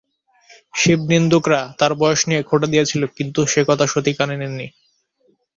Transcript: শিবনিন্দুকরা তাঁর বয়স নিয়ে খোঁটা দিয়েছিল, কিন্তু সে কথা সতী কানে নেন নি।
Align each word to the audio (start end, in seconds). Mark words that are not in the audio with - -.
শিবনিন্দুকরা 0.73 1.61
তাঁর 1.79 1.91
বয়স 1.95 2.21
নিয়ে 2.29 2.41
খোঁটা 2.43 2.67
দিয়েছিল, 2.67 3.01
কিন্তু 3.17 3.39
সে 3.47 3.61
কথা 3.69 3.85
সতী 3.87 4.11
কানে 4.17 4.35
নেন 4.37 4.53
নি। 4.59 4.67